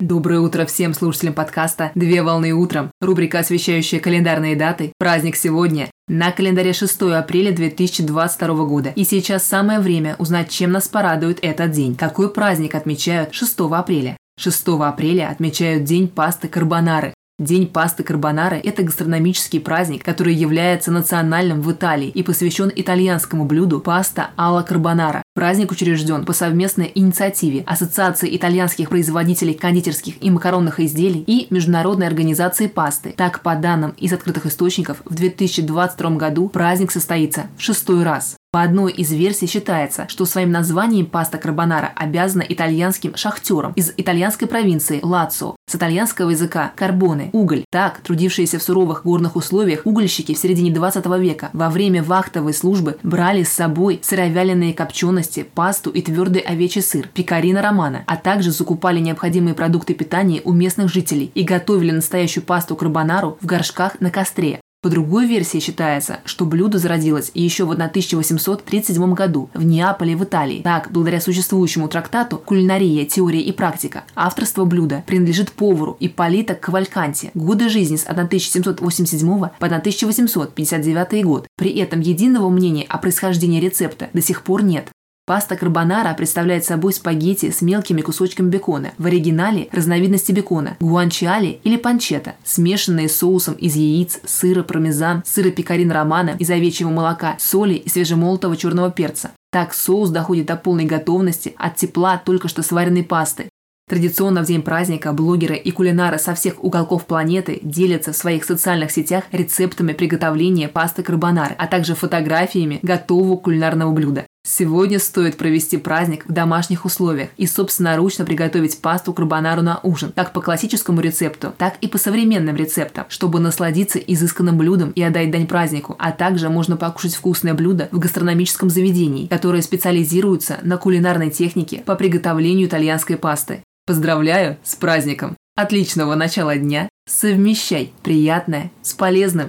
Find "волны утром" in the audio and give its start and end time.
2.22-2.92